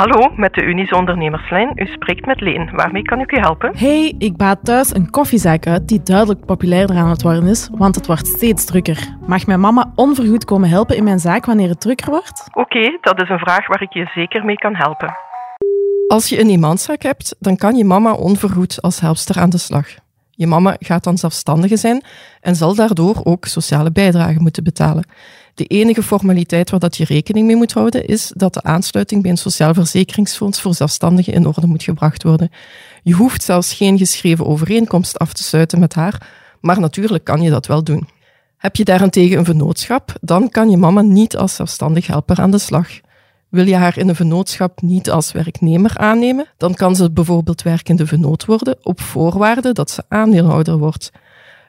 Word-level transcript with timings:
Hallo, 0.00 0.32
met 0.36 0.54
de 0.54 0.62
Unizo 0.62 0.96
Ondernemerslijn. 0.96 1.72
U 1.74 1.86
spreekt 1.86 2.26
met 2.26 2.40
Leen. 2.40 2.70
Waarmee 2.72 3.02
kan 3.02 3.20
ik 3.20 3.32
u 3.32 3.36
helpen? 3.36 3.76
Hey, 3.76 4.14
ik 4.18 4.36
baat 4.36 4.58
thuis 4.64 4.94
een 4.94 5.10
koffiezaak 5.10 5.66
uit 5.66 5.88
die 5.88 6.02
duidelijk 6.02 6.44
populairder 6.46 6.96
aan 6.96 7.08
het 7.08 7.22
worden 7.22 7.46
is, 7.46 7.68
want 7.72 7.94
het 7.94 8.06
wordt 8.06 8.26
steeds 8.26 8.64
drukker. 8.64 9.16
Mag 9.26 9.46
mijn 9.46 9.60
mama 9.60 9.92
onvergoed 9.94 10.44
komen 10.44 10.68
helpen 10.68 10.96
in 10.96 11.04
mijn 11.04 11.18
zaak 11.18 11.46
wanneer 11.46 11.68
het 11.68 11.80
drukker 11.80 12.10
wordt? 12.10 12.48
Oké, 12.52 12.98
dat 13.00 13.22
is 13.22 13.28
een 13.28 13.38
vraag 13.38 13.66
waar 13.66 13.82
ik 13.82 13.92
je 13.92 14.10
zeker 14.14 14.44
mee 14.44 14.56
kan 14.56 14.74
helpen. 14.74 15.14
Als 16.06 16.28
je 16.28 16.40
een 16.40 16.50
eenmanszaak 16.50 17.02
hebt, 17.02 17.36
dan 17.38 17.56
kan 17.56 17.76
je 17.76 17.84
mama 17.84 18.12
onvergoed 18.12 18.82
als 18.82 19.00
helpster 19.00 19.40
aan 19.40 19.50
de 19.50 19.58
slag. 19.58 19.86
Je 20.40 20.46
mama 20.46 20.76
gaat 20.78 21.04
dan 21.04 21.18
zelfstandige 21.18 21.76
zijn 21.76 22.02
en 22.40 22.56
zal 22.56 22.74
daardoor 22.74 23.20
ook 23.24 23.46
sociale 23.46 23.90
bijdragen 23.92 24.42
moeten 24.42 24.64
betalen. 24.64 25.04
De 25.54 25.64
enige 25.64 26.02
formaliteit 26.02 26.70
waar 26.70 26.80
dat 26.80 26.96
je 26.96 27.04
rekening 27.04 27.46
mee 27.46 27.56
moet 27.56 27.72
houden 27.72 28.06
is 28.06 28.32
dat 28.36 28.54
de 28.54 28.62
aansluiting 28.62 29.22
bij 29.22 29.30
een 29.30 29.36
sociaal 29.36 29.74
verzekeringsfonds 29.74 30.60
voor 30.60 30.74
zelfstandigen 30.74 31.32
in 31.32 31.46
orde 31.46 31.66
moet 31.66 31.82
gebracht 31.82 32.22
worden. 32.22 32.50
Je 33.02 33.14
hoeft 33.14 33.42
zelfs 33.42 33.72
geen 33.72 33.98
geschreven 33.98 34.46
overeenkomst 34.46 35.18
af 35.18 35.32
te 35.32 35.42
sluiten 35.42 35.78
met 35.78 35.94
haar, 35.94 36.28
maar 36.60 36.80
natuurlijk 36.80 37.24
kan 37.24 37.42
je 37.42 37.50
dat 37.50 37.66
wel 37.66 37.84
doen. 37.84 38.08
Heb 38.56 38.76
je 38.76 38.84
daarentegen 38.84 39.38
een 39.38 39.44
vennootschap, 39.44 40.12
dan 40.20 40.50
kan 40.50 40.70
je 40.70 40.76
mama 40.76 41.00
niet 41.00 41.36
als 41.36 41.54
zelfstandig 41.54 42.06
helper 42.06 42.40
aan 42.40 42.50
de 42.50 42.58
slag. 42.58 42.88
Wil 43.50 43.66
je 43.66 43.76
haar 43.76 43.98
in 43.98 44.08
een 44.08 44.14
vennootschap 44.14 44.82
niet 44.82 45.10
als 45.10 45.32
werknemer 45.32 45.98
aannemen, 45.98 46.46
dan 46.56 46.74
kan 46.74 46.96
ze 46.96 47.10
bijvoorbeeld 47.10 47.62
werkende 47.62 48.06
vennoot 48.06 48.44
worden 48.44 48.76
op 48.82 49.00
voorwaarde 49.00 49.72
dat 49.72 49.90
ze 49.90 50.04
aandeelhouder 50.08 50.78
wordt. 50.78 51.10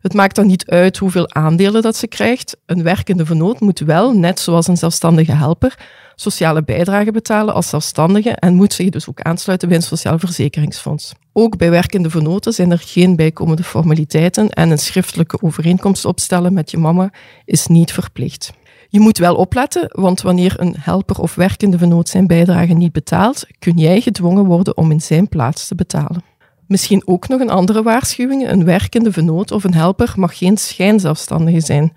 Het 0.00 0.14
maakt 0.14 0.34
dan 0.34 0.46
niet 0.46 0.66
uit 0.66 0.96
hoeveel 0.96 1.34
aandelen 1.34 1.82
dat 1.82 1.96
ze 1.96 2.06
krijgt. 2.06 2.56
Een 2.66 2.82
werkende 2.82 3.26
vennoot 3.26 3.60
moet 3.60 3.78
wel, 3.78 4.12
net 4.12 4.40
zoals 4.40 4.66
een 4.66 4.76
zelfstandige 4.76 5.32
helper, 5.32 5.78
sociale 6.14 6.64
bijdrage 6.64 7.12
betalen 7.12 7.54
als 7.54 7.68
zelfstandige 7.68 8.30
en 8.30 8.54
moet 8.54 8.72
zich 8.72 8.88
dus 8.88 9.08
ook 9.08 9.20
aansluiten 9.20 9.68
bij 9.68 9.76
een 9.76 9.82
sociaal 9.82 10.18
verzekeringsfonds. 10.18 11.12
Ook 11.32 11.56
bij 11.56 11.70
werkende 11.70 12.10
vennoten 12.10 12.52
zijn 12.52 12.70
er 12.70 12.82
geen 12.84 13.16
bijkomende 13.16 13.62
formaliteiten 13.62 14.50
en 14.50 14.70
een 14.70 14.78
schriftelijke 14.78 15.42
overeenkomst 15.42 16.04
opstellen 16.04 16.52
met 16.52 16.70
je 16.70 16.78
mama 16.78 17.12
is 17.44 17.66
niet 17.66 17.92
verplicht. 17.92 18.52
Je 18.92 19.00
moet 19.00 19.18
wel 19.18 19.34
opletten, 19.34 19.88
want 19.88 20.20
wanneer 20.20 20.54
een 20.56 20.74
helper 20.78 21.20
of 21.20 21.34
werkende 21.34 21.78
vennoot 21.78 22.08
zijn 22.08 22.26
bijdrage 22.26 22.72
niet 22.72 22.92
betaalt, 22.92 23.46
kun 23.58 23.76
jij 23.76 24.00
gedwongen 24.00 24.44
worden 24.44 24.76
om 24.76 24.90
in 24.90 25.00
zijn 25.00 25.28
plaats 25.28 25.68
te 25.68 25.74
betalen. 25.74 26.22
Misschien 26.66 27.02
ook 27.06 27.28
nog 27.28 27.40
een 27.40 27.50
andere 27.50 27.82
waarschuwing. 27.82 28.48
Een 28.48 28.64
werkende 28.64 29.12
vennoot 29.12 29.50
of 29.50 29.64
een 29.64 29.74
helper 29.74 30.12
mag 30.16 30.38
geen 30.38 30.56
schijnzelfstandige 30.56 31.60
zijn. 31.60 31.96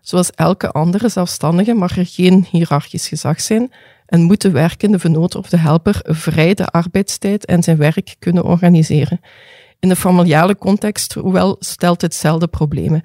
Zoals 0.00 0.30
elke 0.30 0.70
andere 0.70 1.08
zelfstandige 1.08 1.74
mag 1.74 1.98
er 1.98 2.06
geen 2.06 2.46
hiërarchisch 2.50 3.08
gezag 3.08 3.40
zijn 3.40 3.72
en 4.06 4.22
moet 4.22 4.40
de 4.40 4.50
werkende 4.50 4.98
vennoot 4.98 5.34
of 5.34 5.48
de 5.48 5.56
helper 5.56 6.00
vrij 6.02 6.54
de 6.54 6.66
arbeidstijd 6.66 7.44
en 7.44 7.62
zijn 7.62 7.76
werk 7.76 8.16
kunnen 8.18 8.44
organiseren. 8.44 9.20
In 9.80 9.88
de 9.88 9.96
familiale 9.96 10.56
context, 10.56 11.14
hoewel, 11.14 11.56
stelt 11.58 12.00
dit 12.00 12.14
zelden 12.14 12.50
problemen. 12.50 13.02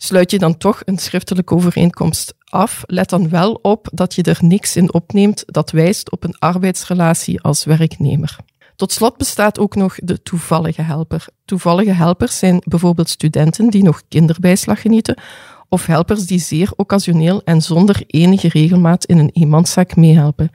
Sluit 0.00 0.30
je 0.30 0.38
dan 0.38 0.56
toch 0.56 0.82
een 0.84 0.98
schriftelijke 0.98 1.54
overeenkomst 1.54 2.34
af, 2.44 2.82
let 2.86 3.08
dan 3.08 3.28
wel 3.28 3.52
op 3.62 3.88
dat 3.92 4.14
je 4.14 4.22
er 4.22 4.38
niks 4.40 4.76
in 4.76 4.92
opneemt 4.92 5.44
dat 5.46 5.70
wijst 5.70 6.10
op 6.10 6.24
een 6.24 6.38
arbeidsrelatie 6.38 7.40
als 7.40 7.64
werknemer. 7.64 8.36
Tot 8.76 8.92
slot 8.92 9.16
bestaat 9.16 9.58
ook 9.58 9.74
nog 9.74 9.94
de 10.02 10.22
toevallige 10.22 10.82
helper. 10.82 11.26
Toevallige 11.44 11.90
helpers 11.90 12.38
zijn 12.38 12.62
bijvoorbeeld 12.64 13.08
studenten 13.08 13.70
die 13.70 13.82
nog 13.82 14.02
kinderbijslag 14.08 14.80
genieten, 14.80 15.18
of 15.68 15.86
helpers 15.86 16.26
die 16.26 16.38
zeer 16.38 16.72
occasioneel 16.76 17.42
en 17.44 17.62
zonder 17.62 18.02
enige 18.06 18.48
regelmaat 18.48 19.04
in 19.04 19.18
een 19.18 19.30
eenmanszaak 19.32 19.96
meehelpen. 19.96 20.50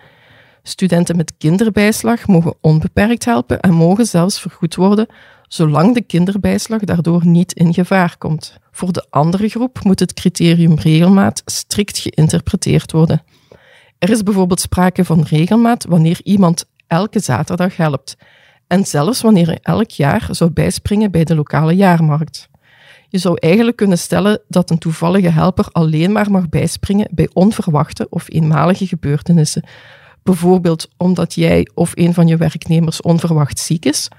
Studenten 0.61 1.15
met 1.15 1.33
kinderbijslag 1.37 2.27
mogen 2.27 2.55
onbeperkt 2.61 3.25
helpen 3.25 3.59
en 3.59 3.73
mogen 3.73 4.05
zelfs 4.05 4.41
vergoed 4.41 4.75
worden, 4.75 5.07
zolang 5.53 5.93
de 5.93 6.01
kinderbijslag 6.01 6.81
daardoor 6.81 7.25
niet 7.25 7.53
in 7.53 7.73
gevaar 7.73 8.17
komt. 8.17 8.57
Voor 8.71 8.93
de 8.93 9.05
andere 9.09 9.49
groep 9.49 9.83
moet 9.83 9.99
het 9.99 10.13
criterium 10.13 10.75
regelmaat 10.75 11.41
strikt 11.45 11.97
geïnterpreteerd 11.97 12.91
worden. 12.91 13.23
Er 13.99 14.09
is 14.09 14.23
bijvoorbeeld 14.23 14.59
sprake 14.59 15.05
van 15.05 15.21
regelmaat 15.21 15.85
wanneer 15.85 16.19
iemand 16.23 16.65
elke 16.87 17.19
zaterdag 17.19 17.77
helpt. 17.77 18.17
En 18.67 18.85
zelfs 18.85 19.21
wanneer 19.21 19.45
hij 19.45 19.59
elk 19.61 19.89
jaar 19.89 20.27
zou 20.31 20.51
bijspringen 20.51 21.11
bij 21.11 21.23
de 21.23 21.35
lokale 21.35 21.75
jaarmarkt. 21.75 22.49
Je 23.07 23.17
zou 23.17 23.37
eigenlijk 23.39 23.77
kunnen 23.77 23.97
stellen 23.97 24.41
dat 24.47 24.69
een 24.69 24.77
toevallige 24.77 25.29
helper 25.29 25.67
alleen 25.71 26.11
maar 26.11 26.31
mag 26.31 26.49
bijspringen 26.49 27.09
bij 27.11 27.29
onverwachte 27.33 28.07
of 28.09 28.25
eenmalige 28.29 28.87
gebeurtenissen. 28.87 29.63
Bijvoorbeeld 30.23 30.89
omdat 30.97 31.33
jij 31.33 31.67
of 31.73 31.91
een 31.93 32.13
van 32.13 32.27
je 32.27 32.37
werknemers 32.37 33.01
onverwacht 33.01 33.59
ziek 33.59 33.85
is, 33.85 34.09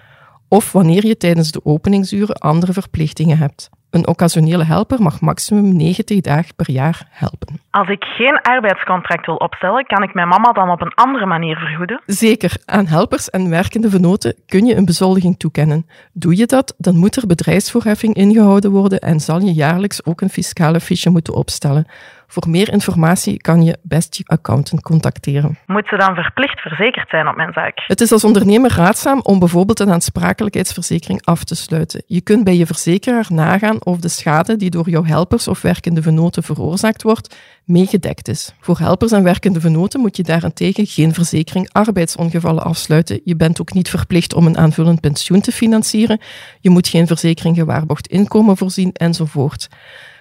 of 0.49 0.73
wanneer 0.73 1.07
je 1.07 1.17
tijdens 1.17 1.53
de 1.53 1.65
openingsuren 1.65 2.35
andere 2.35 2.73
verplichtingen 2.73 3.39
hebt. 3.39 3.71
Een 3.95 4.07
occasionele 4.07 4.65
helper 4.65 5.03
mag 5.03 5.21
maximum 5.21 5.77
90 5.77 6.21
dagen 6.21 6.55
per 6.55 6.71
jaar 6.71 7.07
helpen. 7.11 7.61
Als 7.71 7.89
ik 7.89 8.05
geen 8.05 8.41
arbeidscontract 8.43 9.27
wil 9.27 9.35
opstellen, 9.35 9.87
kan 9.87 10.03
ik 10.03 10.15
mijn 10.15 10.29
mama 10.29 10.53
dan 10.53 10.71
op 10.71 10.81
een 10.81 10.95
andere 10.95 11.27
manier 11.27 11.57
vergoeden? 11.57 12.03
Zeker, 12.07 12.57
aan 12.65 12.87
helpers 12.87 13.31
en 13.31 13.51
werkende 13.51 13.91
vennoten 13.91 14.35
kun 14.47 14.67
je 14.67 14.77
een 14.77 14.85
bezoldiging 14.85 15.39
toekennen. 15.39 15.87
Doe 16.13 16.37
je 16.37 16.47
dat, 16.47 16.75
dan 16.79 16.97
moet 16.97 17.17
er 17.17 17.27
bedrijfsvoorheffing 17.27 18.15
ingehouden 18.15 18.71
worden 18.71 19.01
en 19.01 19.21
zal 19.21 19.41
je 19.41 19.53
jaarlijks 19.53 20.05
ook 20.05 20.21
een 20.21 20.31
fiscale 20.31 20.81
fiche 20.81 21.11
moeten 21.11 21.35
opstellen. 21.35 21.87
Voor 22.27 22.49
meer 22.49 22.73
informatie 22.73 23.37
kan 23.41 23.63
je 23.63 23.79
best 23.83 24.17
je 24.17 24.25
accountant 24.27 24.83
contacteren. 24.83 25.59
Moet 25.67 25.89
ze 25.89 25.97
dan 25.97 26.15
verplicht 26.15 26.61
verzekerd 26.61 27.09
zijn 27.09 27.29
op 27.29 27.37
mijn 27.37 27.53
zaak? 27.53 27.83
Het 27.87 28.01
is 28.01 28.13
als 28.13 28.25
ondernemer 28.25 28.73
raadzaam 28.77 29.21
om 29.23 29.39
bijvoorbeeld 29.39 29.81
een 29.81 29.93
aansprakelijkheidsverzekering 29.93 31.25
af 31.25 31.45
te 31.45 31.55
sluiten. 31.55 32.03
Je 32.07 32.21
kunt 32.21 32.45
bij 32.45 32.57
je 32.57 32.67
verzekeraar 32.67 33.27
nagaan 33.29 33.85
of 33.85 33.99
de 33.99 34.09
schade 34.09 34.57
die 34.57 34.71
door 34.71 34.91
jouw 34.91 35.05
helpers 35.05 35.49
of 35.49 35.63
werkende 35.63 36.03
vennoten 36.03 36.43
veroorzaakt 36.43 37.03
wordt, 37.03 37.37
meegedekt 37.65 38.29
is. 38.29 38.55
Voor 38.61 38.79
helpers 38.79 39.13
en 39.13 39.23
werkende 39.23 39.61
vennoten 39.61 40.01
moet 40.01 40.17
je 40.17 40.23
daarentegen 40.23 40.87
geen 40.87 41.15
verzekering 41.15 41.69
arbeidsongevallen 41.73 42.65
afsluiten. 42.65 43.21
Je 43.25 43.37
bent 43.37 43.61
ook 43.61 43.73
niet 43.73 43.91
verplicht 43.91 44.35
om 44.35 44.47
een 44.47 44.59
aanvullend 44.59 45.01
pensioen 45.01 45.41
te 45.41 45.53
financieren. 45.53 46.21
Je 46.61 46.71
moet 46.71 46.89
geen 46.89 47.07
verzekering 47.07 47.57
gewaarborgd 47.57 48.07
inkomen 48.07 48.57
voorzien 48.57 48.93
enzovoort. 48.93 49.69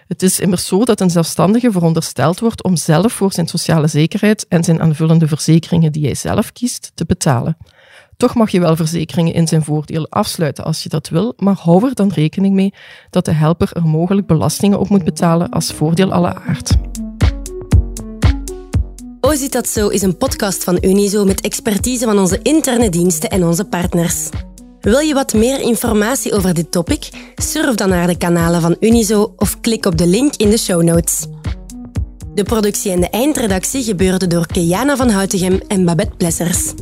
Het 0.07 0.23
is 0.23 0.39
immers 0.39 0.67
zo 0.67 0.85
dat 0.85 1.01
een 1.01 1.09
zelfstandige 1.09 1.71
verondersteld 1.71 2.39
wordt 2.39 2.63
om 2.63 2.75
zelf 2.75 3.13
voor 3.13 3.33
zijn 3.33 3.47
sociale 3.47 3.87
zekerheid 3.87 4.45
en 4.47 4.63
zijn 4.63 4.81
aanvullende 4.81 5.27
verzekeringen 5.27 5.91
die 5.91 6.05
hij 6.05 6.15
zelf 6.15 6.51
kiest 6.51 6.91
te 6.93 7.05
betalen. 7.05 7.57
Toch 8.17 8.35
mag 8.35 8.49
je 8.49 8.59
wel 8.59 8.75
verzekeringen 8.75 9.33
in 9.33 9.47
zijn 9.47 9.63
voordeel 9.63 10.07
afsluiten 10.09 10.63
als 10.63 10.83
je 10.83 10.89
dat 10.89 11.09
wil, 11.09 11.33
maar 11.37 11.55
hou 11.55 11.87
er 11.87 11.95
dan 11.95 12.11
rekening 12.13 12.55
mee 12.55 12.73
dat 13.09 13.25
de 13.25 13.31
helper 13.31 13.69
er 13.73 13.85
mogelijk 13.85 14.27
belastingen 14.27 14.79
op 14.79 14.89
moet 14.89 15.03
betalen 15.03 15.49
als 15.49 15.71
voordeel 15.71 16.11
alle 16.11 16.35
aard. 16.35 16.71
Oh, 19.21 19.31
zit 19.31 19.51
dat 19.51 19.67
zo 19.67 19.87
is 19.87 20.01
een 20.01 20.17
podcast 20.17 20.63
van 20.63 20.77
Unizo 20.81 21.25
met 21.25 21.41
expertise 21.41 22.05
van 22.05 22.19
onze 22.19 22.39
interne 22.41 22.89
diensten 22.89 23.29
en 23.29 23.43
onze 23.43 23.65
partners. 23.65 24.29
Wil 24.83 24.99
je 24.99 25.13
wat 25.13 25.33
meer 25.33 25.59
informatie 25.59 26.33
over 26.33 26.53
dit 26.53 26.71
topic? 26.71 27.09
Surf 27.35 27.75
dan 27.75 27.89
naar 27.89 28.07
de 28.07 28.17
kanalen 28.17 28.61
van 28.61 28.75
Unizo 28.79 29.33
of 29.37 29.59
klik 29.61 29.85
op 29.85 29.97
de 29.97 30.07
link 30.07 30.35
in 30.35 30.49
de 30.49 30.57
show 30.57 30.83
notes. 30.83 31.25
De 32.33 32.43
productie 32.43 32.91
en 32.91 32.99
de 32.99 33.09
eindredactie 33.09 33.83
gebeurden 33.83 34.29
door 34.29 34.47
Keana 34.47 34.95
van 34.95 35.09
Houtegem 35.09 35.61
en 35.67 35.85
Babette 35.85 36.15
Plessers. 36.17 36.73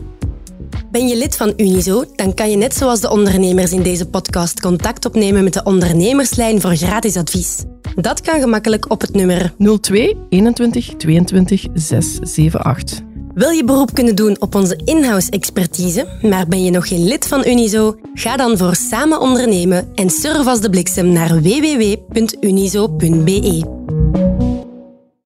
Ben 0.92 1.08
je 1.08 1.18
lid 1.18 1.36
van 1.36 1.54
Unizo, 1.58 2.04
dan 2.16 2.34
kan 2.34 2.52
je 2.52 2.58
net 2.58 2.76
zoals 2.76 3.02
de 3.02 3.10
ondernemers 3.10 3.72
in 3.72 3.84
deze 3.84 4.06
podcast 4.06 4.60
contact 4.60 5.06
opnemen 5.06 5.44
met 5.44 5.54
de 5.54 5.64
ondernemerslijn 5.64 6.62
voor 6.62 6.76
gratis 6.76 7.18
advies. 7.18 7.64
Dat 7.96 8.22
kan 8.22 8.40
gemakkelijk 8.40 8.92
op 8.92 9.02
het 9.02 9.14
nummer 9.14 9.54
02 9.58 10.18
21 10.30 10.96
22 10.98 11.66
678. 11.74 13.11
Wil 13.42 13.50
je 13.50 13.64
beroep 13.64 13.94
kunnen 13.94 14.16
doen 14.16 14.42
op 14.42 14.56
onze 14.56 14.82
in-house 14.86 15.32
expertise, 15.32 16.08
maar 16.22 16.48
ben 16.48 16.64
je 16.64 16.72
nog 16.72 16.88
geen 16.88 17.04
lid 17.04 17.28
van 17.28 17.48
Unizo? 17.48 17.96
Ga 18.14 18.38
dan 18.38 18.58
voor 18.58 18.76
samen 18.76 19.20
ondernemen 19.20 19.92
en 19.96 20.10
surf 20.10 20.48
als 20.48 20.62
de 20.62 20.70
bliksem 20.70 21.12
naar 21.12 21.42
www.unizo.be. 21.42 22.20